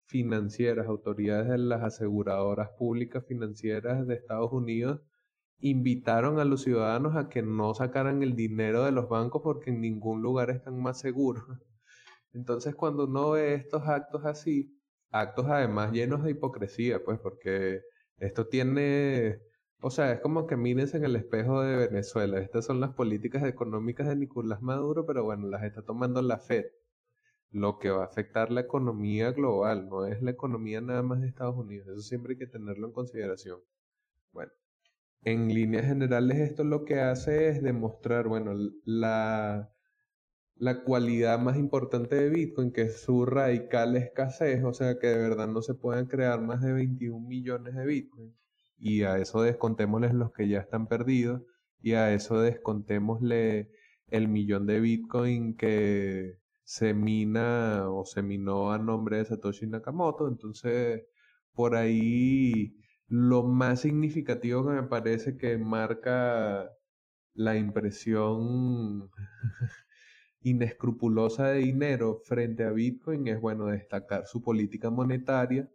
[0.06, 5.00] financieras, autoridades de las aseguradoras públicas financieras de Estados Unidos
[5.58, 9.80] invitaron a los ciudadanos a que no sacaran el dinero de los bancos porque en
[9.80, 11.44] ningún lugar están más seguros.
[12.32, 14.78] Entonces cuando uno ve estos actos así,
[15.10, 17.80] actos además llenos de hipocresía, pues porque
[18.18, 19.40] esto tiene,
[19.80, 23.44] o sea, es como que mírense en el espejo de Venezuela, estas son las políticas
[23.44, 26.66] económicas de Nicolás Maduro, pero bueno, las está tomando la Fed.
[27.52, 31.28] Lo que va a afectar la economía global, no es la economía nada más de
[31.28, 33.60] Estados Unidos, eso siempre hay que tenerlo en consideración.
[34.32, 34.52] Bueno,
[35.24, 38.52] en líneas generales esto lo que hace es demostrar, bueno,
[38.84, 39.72] la,
[40.56, 45.18] la cualidad más importante de Bitcoin, que es su radical escasez, o sea que de
[45.18, 48.36] verdad no se pueden crear más de 21 millones de Bitcoin.
[48.78, 51.42] Y a eso descontémosles los que ya están perdidos,
[51.82, 53.70] y a eso descontémosle
[54.08, 60.28] el millón de Bitcoin que se mina o se minó a nombre de Satoshi Nakamoto.
[60.28, 61.04] Entonces,
[61.54, 62.76] por ahí
[63.08, 66.70] lo más significativo que me parece que marca
[67.34, 69.10] la impresión
[70.42, 75.70] inescrupulosa de dinero frente a Bitcoin es, bueno, destacar su política monetaria.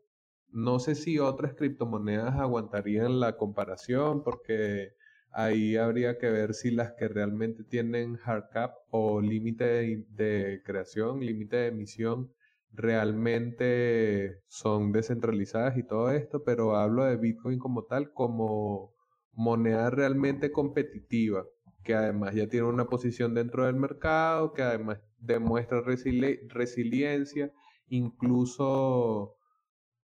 [0.50, 4.96] No sé si otras criptomonedas aguantarían la comparación porque
[5.32, 11.20] ahí habría que ver si las que realmente tienen hard cap o límite de, creación,
[11.22, 12.32] límite de emisión,
[12.74, 18.94] realmente son descentralizadas y todo esto, pero hablo de Bitcoin como tal, como
[19.34, 21.46] moneda realmente competitiva,
[21.84, 27.52] que además ya tiene una posición dentro del mercado, que además demuestra resiliencia,
[27.88, 29.36] incluso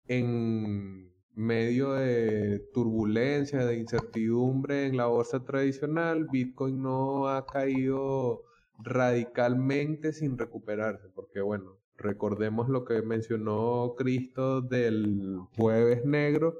[0.07, 8.43] en medio de turbulencia, de incertidumbre en la bolsa tradicional, Bitcoin no ha caído
[8.80, 16.57] radicalmente sin recuperarse, porque bueno, Recordemos lo que mencionó Cristo del jueves negro,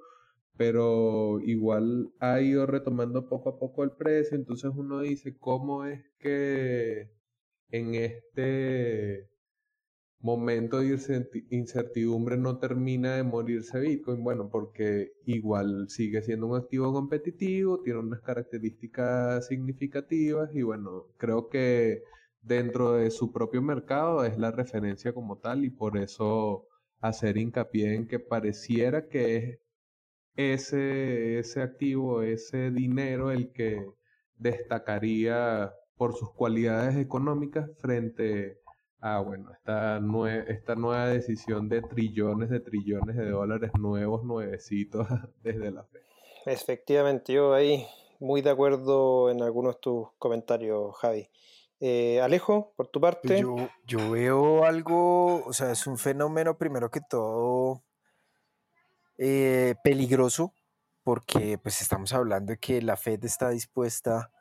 [0.56, 6.04] pero igual ha ido retomando poco a poco el precio, entonces uno dice, ¿cómo es
[6.20, 7.10] que
[7.72, 9.30] en este
[10.22, 10.98] momento de
[11.50, 14.24] incertidumbre no termina de morirse Bitcoin?
[14.24, 21.50] Bueno, porque igual sigue siendo un activo competitivo, tiene unas características significativas y bueno, creo
[21.50, 22.04] que
[22.42, 26.68] dentro de su propio mercado es la referencia como tal y por eso
[27.00, 29.60] hacer hincapié en que pareciera que es
[30.36, 33.86] ese, ese activo, ese dinero el que
[34.38, 38.61] destacaría por sus cualidades económicas frente
[39.02, 40.00] a bueno, esta,
[40.48, 45.08] esta nueva decisión de trillones de trillones de dólares nuevos, nuevecitos
[45.44, 46.00] desde la fe.
[46.46, 47.86] Efectivamente, yo ahí
[48.20, 51.30] muy de acuerdo en algunos de tus comentarios, Javi.
[51.80, 53.42] Eh, Alejo, por tu pues parte.
[53.42, 57.84] Yo, yo veo algo, o sea, es un fenómeno primero que todo
[59.18, 60.54] eh, peligroso,
[61.04, 64.32] porque pues estamos hablando de que la Fed está dispuesta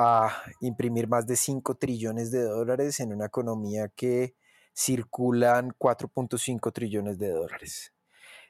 [0.00, 4.36] a imprimir más de 5 trillones de dólares en una economía que
[4.72, 7.92] circulan 4.5 trillones de dólares.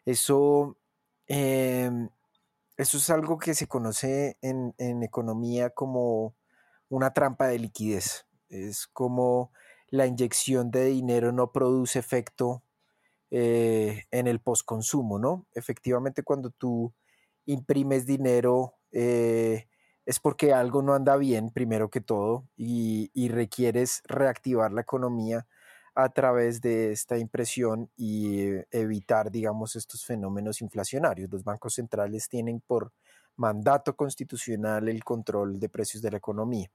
[0.05, 0.77] Eso,
[1.27, 2.11] em,
[2.77, 6.37] eso es algo que se conoce en, economía como
[6.91, 8.27] una trampa de liquidez.
[8.51, 9.51] Es como
[9.89, 12.63] la inyección de dinero no produce efecto
[13.31, 15.47] eh, en el postconsumo, ¿no?
[15.55, 16.93] Efectivamente, cuando tú
[17.47, 19.67] imprimes dinero, eh,
[20.09, 25.47] es porque algo no anda bien, primero que todo, y, requieres reactivar la economía
[25.95, 31.31] a través de esta impresión y eh, evitar, digamos, estos fenómenos inflacionarios.
[31.31, 32.91] Los bancos centrales tienen por
[33.37, 36.71] mandato constitucional el control de precios de la economía.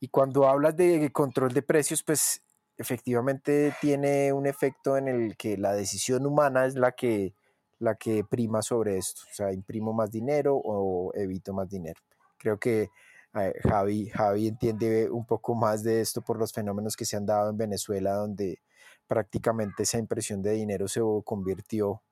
[0.00, 2.40] Y cuando hablas de control de precios, pues
[2.78, 7.34] efectivamente tiene un efecto en el que la decisión humana es la que,
[7.78, 9.20] la que prima sobre esto.
[9.30, 12.00] O sea, imprimo más dinero o evito más dinero.
[12.44, 12.90] Creo que
[13.34, 17.24] eh, Javi, Javi entiende un poco más de esto por los fenómenos que se han
[17.24, 18.60] dado en Venezuela, donde
[19.06, 22.02] prácticamente esa impresión de dinero se convirtió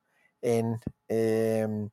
[0.40, 1.90] en em,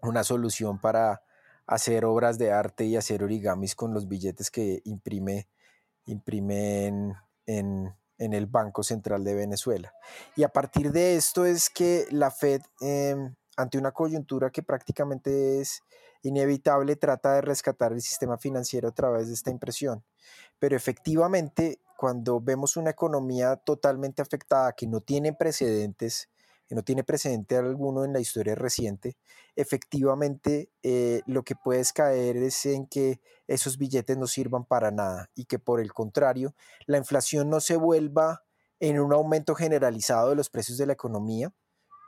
[0.00, 1.22] una solución para
[1.66, 5.46] hacer obras de arte y hacer origamis con los billetes que imprime,
[6.06, 9.92] imprime en, el Banco Central de Venezuela.
[10.36, 15.60] Y a partir de esto es que la Fed, em, ante una coyuntura que prácticamente
[15.60, 15.82] es
[16.24, 20.04] inevitable trata de rescatar el sistema financiero a través de esta impresión.
[20.58, 26.28] Pero efectivamente, cuando vemos una economía totalmente afectada que no tiene precedentes,
[26.66, 29.16] que no tiene precedente alguno en la historia reciente,
[29.54, 35.30] efectivamente eh, lo que puedes caer es en que esos billetes no sirvan para nada
[35.34, 36.54] y que por el contrario,
[36.86, 38.44] la inflación no se vuelva
[38.80, 41.52] en un aumento generalizado de los precios de la economía,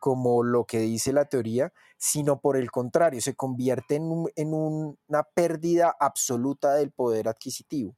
[0.01, 5.94] como lo que dice la teoría, sino por el contrario, se convierte en, una pérdida
[5.99, 7.97] absoluta del poder adquisitivo.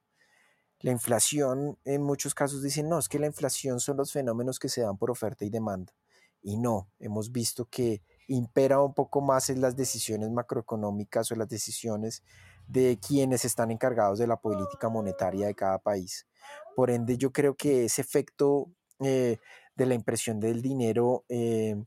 [0.80, 4.68] La inflación, en muchos casos dicen, no, es que la inflación son los fenómenos que
[4.68, 5.92] se dan por oferta y demanda.
[6.40, 11.48] Y no, hemos visto que impera un poco más en las decisiones macroeconómicas o las
[11.48, 12.22] decisiones
[12.68, 16.28] de quienes están encargados de la política monetaria de cada país.
[16.76, 18.70] Por ende, yo creo que ese efecto
[19.00, 19.38] eh,
[19.78, 21.82] de la impresión del dinero eh,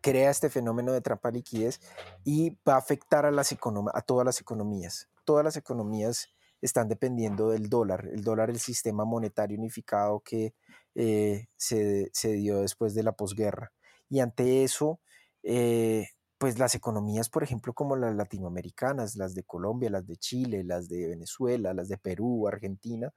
[0.00, 1.78] crea este fenómeno de trampa liquidez
[2.24, 5.08] y va a afectar a, las a todas las economías.
[5.24, 6.30] Todas las economías
[6.62, 8.08] están dependiendo del dólar.
[8.10, 10.54] El dólar, el sistema monetario unificado que
[10.94, 13.70] eh, se, dio después de la posguerra.
[14.08, 14.98] Y ante eso,
[15.42, 16.08] eh,
[16.38, 20.88] pues las economías, por ejemplo, como las latinoamericanas, las de Colombia, las de Chile, las
[20.88, 23.12] de Venezuela, las de Perú, Argentina,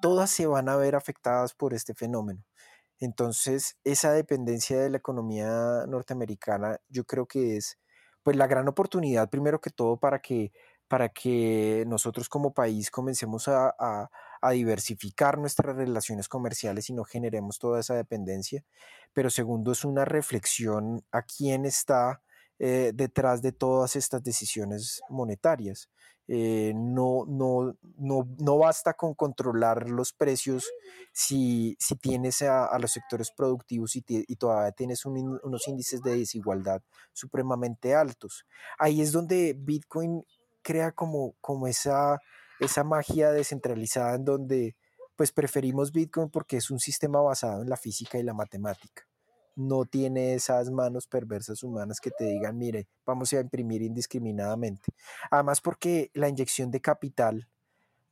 [0.00, 2.44] todas se van a ver afectadas por este fenómeno.
[3.00, 7.78] Entonces, esa dependencia de la economía norteamericana, yo creo que es
[8.22, 10.52] pues la gran oportunidad, primero que todo, para que,
[10.88, 14.10] para que nosotros como país comencemos a,
[14.52, 18.64] diversificar nuestras relaciones comerciales y no generemos toda esa dependencia.
[19.12, 22.22] Pero segundo, es una reflexión a quién está
[22.58, 25.88] eh, detrás de todas estas decisiones monetarias.
[26.30, 30.70] Eh, no, no, no, no, basta con controlar los precios
[31.10, 34.02] si, si tienes a, los sectores productivos y,
[34.36, 36.82] todavía tienes unos índices de desigualdad
[37.14, 38.44] supremamente altos.
[38.78, 40.22] Ahí es donde Bitcoin
[40.60, 42.20] crea como, como esa,
[42.60, 44.76] esa magia descentralizada en donde
[45.16, 49.07] pues preferimos Bitcoin porque es un sistema basado en la física y la matemática
[49.58, 54.92] no tiene esas manos perversas humanas que te digan, mire, vamos a imprimir indiscriminadamente.
[55.32, 57.48] Además porque la inyección de capital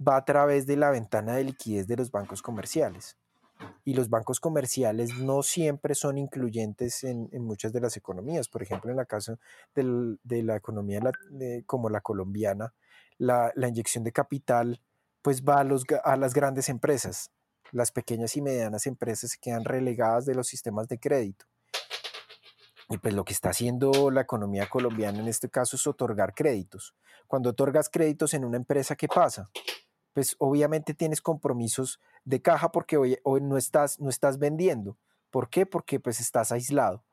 [0.06, 3.16] va a través de la ventana de liquidez de los bancos comerciales.
[3.84, 8.48] Y los bancos comerciales no siempre son incluyentes en, muchas de las economías.
[8.48, 9.38] Por ejemplo, en la caso
[9.74, 11.00] de la economía
[11.64, 12.74] como la colombiana,
[13.18, 14.80] la, inyección de capital
[15.22, 17.30] pues va a, las grandes empresas,
[17.72, 21.46] las pequeñas y medianas empresas se quedan relegadas de los sistemas de crédito.
[22.88, 26.94] Y pues lo que está haciendo la economía colombiana en este caso es otorgar créditos.
[27.26, 29.50] Cuando otorgas créditos en una empresa, ¿qué pasa?
[30.12, 34.96] Pues obviamente tienes compromisos de caja porque hoy, hoy no, estás, no estás vendiendo.
[35.30, 35.66] ¿Por qué?
[35.66, 37.04] Porque pues estás aislado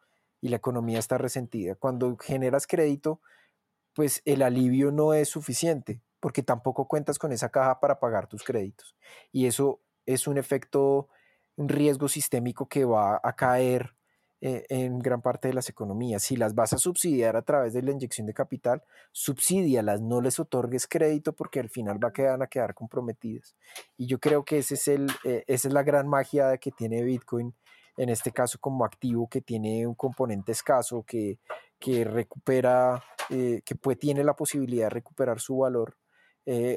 [0.41, 1.75] y la economía está resentida.
[1.75, 3.19] Cuando generas crédito,
[3.93, 8.43] pues el alivio no es suficiente porque tampoco cuentas con esa caja para pagar tus
[8.43, 8.95] créditos.
[9.33, 11.07] Y eso es un efecto,
[11.55, 13.95] un riesgo sistémico que va a caer
[14.45, 16.21] eh, en gran parte de las economías.
[16.21, 18.83] Si las vas a subsidiar a través de la inyección de capital,
[19.13, 23.55] subsídialas, no les otorgues crédito porque al final va a quedar, a quedar comprometidas.
[23.95, 27.03] Y yo creo que ese es el, eh, esa es la gran magia que tiene
[27.03, 27.55] Bitcoin,
[27.95, 31.39] en este caso como activo que tiene un componente escaso, que,
[31.79, 35.95] que recupera, eh, que puede, tiene la posibilidad de recuperar su valor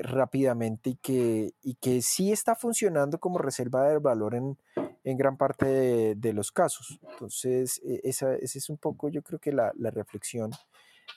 [0.03, 4.57] rápidamente y que, y que sí está funcionando como reserva de valor en,
[5.07, 6.99] en gran parte de, los casos.
[7.12, 10.51] Entonces, e, esa, es un poco, yo creo que la, reflexión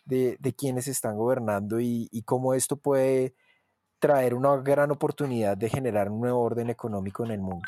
[0.06, 3.34] de, quienes están gobernando y, cómo esto puede
[3.97, 7.68] traer una gran oportunidad de generar un nuevo orden económico en el mundo.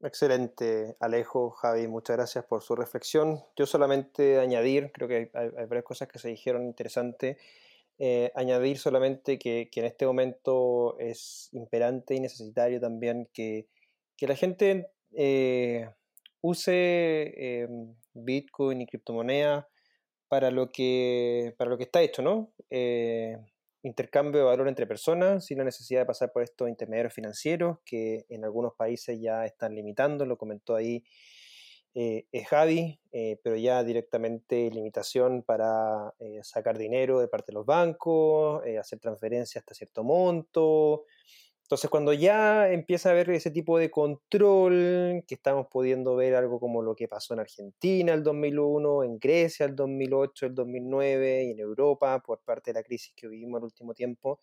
[0.00, 3.42] Excelente, Alejo, Javi, muchas gracias por su reflexión.
[3.54, 7.36] Yo solamente añadir, creo que hay, varias cosas que se dijeron interesantes,
[7.98, 13.68] eh, añadir solamente que, que, en este momento es imperante y necesitario también que
[14.16, 15.88] que la gente eh,
[16.40, 19.68] use em, Bitcoin y criptomoneda
[20.28, 22.52] para lo que, para lo que está hecho, ¿no?
[22.70, 23.36] Eh,
[23.82, 28.26] intercambio de valor entre personas sin la necesidad de pasar por estos intermediarios financieros que
[28.28, 31.04] en algunos países ya están limitando, lo comentó ahí
[31.98, 33.00] eh, Javi,
[33.42, 39.74] pero ya directamente limitación para sacar dinero de parte de los bancos, hacer transferencias hasta
[39.74, 41.04] cierto monto,
[41.66, 46.60] entonces, cuando ya empieza a haber ese tipo de control, que estamos pudiendo ver algo
[46.60, 51.50] como lo que pasó en Argentina el 2001, en Grecia el 2008, el 2009 y
[51.50, 54.38] en Europa por parte de la crisis que vivimos el último tiempo,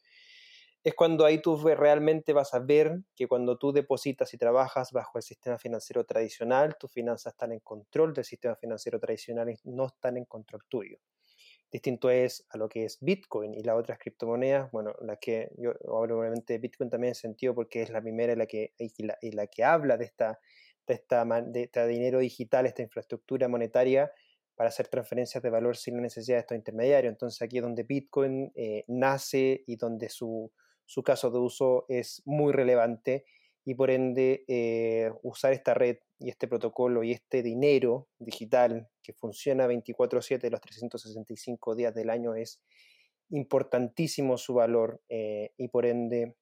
[0.84, 5.18] es cuando ahí tú realmente vas a ver que cuando tú depositas y trabajas bajo
[5.18, 9.86] el sistema financiero tradicional, tus finanzas están en control del sistema financiero tradicional y no
[9.86, 10.98] están en control tuyo.
[11.72, 15.72] Distinto es a lo que es Bitcoin y las otras criptomonedas, bueno, la que yo
[15.98, 19.48] hablo obviamente de Bitcoin también en sentido porque es la primera y la que, la,
[19.48, 20.40] que habla de esta,
[20.86, 24.12] de, esta, de este dinero digital, esta infraestructura monetaria
[24.56, 27.12] para hacer transferencias de valor sin la necesidad de estos intermediarios.
[27.12, 30.52] Entonces aquí es donde Bitcoin eh, nace y donde su,
[30.86, 33.26] su caso de uso es muy relevante
[33.66, 39.14] y por ende eh, usar esta red y este protocolo y este dinero digital que
[39.14, 42.62] funciona 24/7 los 365 días del año es
[43.30, 46.36] importantísimo su valor eh, y por ende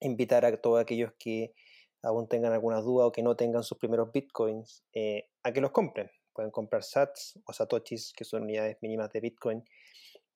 [0.00, 1.54] invitar a todos aquellos que
[2.02, 5.72] aún tengan alguna duda o que no tengan sus primeros bitcoins eh, a que los
[5.72, 6.10] compren.
[6.32, 9.64] Pueden comprar sats o satoshis, que son unidades mínimas de bitcoin,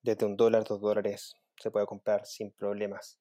[0.02, 3.18] desde un dólar, dos dólares, se puede comprar sin problemas.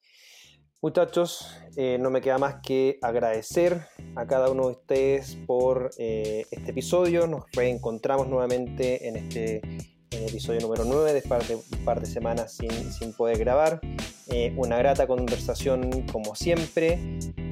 [0.82, 3.86] Muchachos, eh, no me queda más que agradecer
[4.16, 7.28] a cada uno de ustedes por eh, este episodio.
[7.28, 9.62] Nos reencontramos nuevamente en este
[10.10, 13.80] episodio número 9 después de un par de semanas sin, poder grabar.
[14.28, 17.00] Eh, una grata conversación como siempre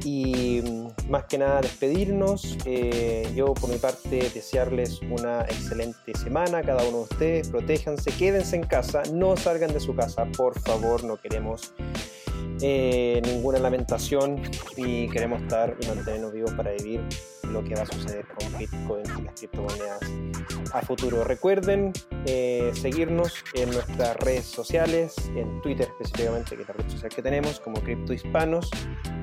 [0.04, 2.58] y mm, más que nada despedirnos.
[3.36, 7.50] yo por mi parte desearles una excelente semana a cada uno de ustedes.
[7.50, 11.74] Protéjanse, quédense en casa, no salgan de su casa, por favor, no queremos
[12.62, 14.42] eh, ninguna lamentación
[14.76, 17.02] y queremos estar y mantenernos vivos para vivir
[17.52, 20.00] lo que va a suceder con Bitcoin y las criptomonedas
[20.74, 21.24] a futuro.
[21.24, 21.92] Recuerden
[22.26, 27.22] eh, seguirnos en nuestras redes sociales, en Twitter específicamente, que es la red social que
[27.22, 28.70] tenemos, como Cripto Hispanos.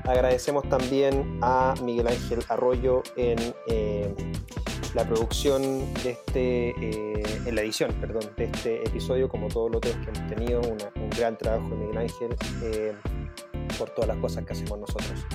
[0.03, 4.13] Agradecemos también a Miguel Ángel Arroyo en eh,
[4.93, 6.69] la producción de este,
[7.47, 11.09] en la edición, perdón, de este episodio, como todos los otros que hemos tenido, un
[11.11, 12.35] gran trabajo de Miguel Ángel
[13.77, 15.25] por todas las cosas que hacemos nosotros.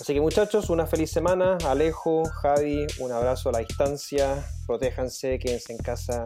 [0.00, 1.58] Así que muchachos, una feliz semana.
[1.66, 4.42] Alejo, Javi, un abrazo a la distancia.
[4.66, 6.24] Protéjanse, quédense en casa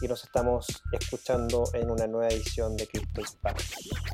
[0.00, 3.56] y nos estamos escuchando en una nueva edición de Crypto Hispano.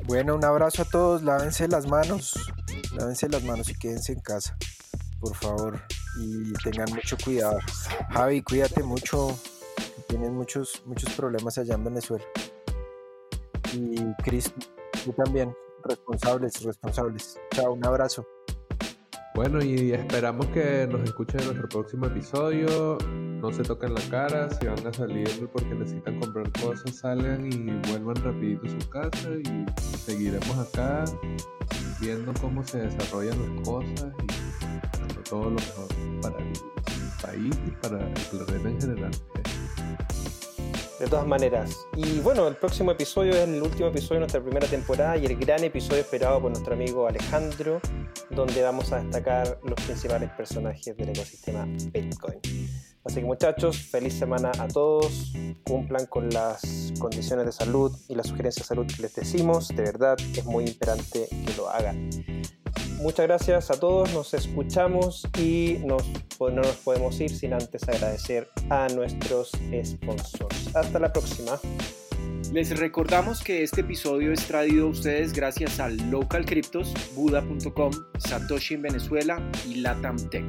[0.05, 1.23] Bueno, un abrazo a todos.
[1.23, 2.35] Lávense las manos.
[2.97, 4.57] Lávense las manos y quédense en casa,
[5.21, 5.81] por favor.
[6.19, 7.59] Y tengan mucho cuidado.
[8.11, 9.39] Javi, cuídate mucho.
[10.09, 12.25] Tienen muchos, muchos problemas allá en Venezuela.
[13.73, 14.53] Y Chris,
[15.05, 15.55] tú también
[15.85, 17.39] responsables, responsables.
[17.53, 18.27] Chao, un abrazo.
[19.35, 22.99] Bueno, y esperamos que nos escuchen en nuestro próximo episodio.
[23.41, 27.71] No se toquen la cara, si van a salir porque necesitan comprar cosas, salgan y
[27.91, 29.65] vuelvan rapidito a su casa y
[29.99, 31.05] seguiremos acá
[32.01, 35.89] viendo cómo se desarrollan las cosas y todo lo mejor
[36.21, 36.53] para el
[37.23, 39.11] país y para el planeta en general.
[41.03, 41.85] De todas maneras.
[41.97, 45.37] Y bueno, el próximo episodio es el último episodio de nuestra primera temporada y el
[45.37, 47.81] gran episodio esperado por nuestro amigo Alejandro,
[48.31, 52.39] donde vamos a destacar los principales personajes del ecosistema Bitcoin.
[53.05, 55.33] Así que muchachos, feliz semana a todos.
[55.65, 59.71] Cumplan con las condiciones de salud y las sugerencias de salud que les decimos.
[59.71, 62.11] De verdad, es muy importante que lo hagan
[63.03, 65.75] muchas gracias a todos, nos escuchamos y
[66.39, 69.53] pues, no nos podemos ir sin antes agradecer a nuestros
[69.85, 70.75] sponsors.
[70.75, 71.59] Hasta la próxima.
[72.53, 78.75] Les recordamos que este episodio es traído a ustedes gracias a Local Cryptos, Buda.com, Satoshi
[78.75, 80.45] en Venezuela y Latam Tech.